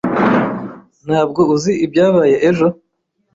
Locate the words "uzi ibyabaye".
1.55-2.35